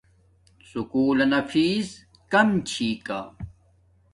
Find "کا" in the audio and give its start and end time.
3.05-3.19